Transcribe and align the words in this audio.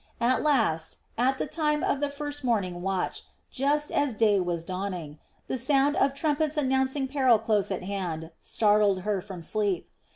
At 0.19 0.41
last, 0.41 0.97
at 1.15 1.37
the 1.37 1.45
time 1.45 1.83
of 1.83 1.99
the 1.99 2.09
first 2.09 2.43
morning 2.43 2.81
watch, 2.81 3.21
just 3.51 3.91
as 3.91 4.15
day 4.15 4.39
was 4.39 4.63
dawning, 4.63 5.19
the 5.47 5.59
sound 5.59 5.95
of 5.95 6.15
trumpets 6.15 6.57
announcing 6.57 7.07
peril 7.07 7.37
close 7.37 7.69
at 7.69 7.83
hand, 7.83 8.31
startled 8.41 9.01
her 9.01 9.21
from 9.21 9.43
sleep. 9.43 9.87